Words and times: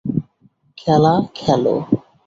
খেলা 0.77 1.13
খেলো। 1.35 1.75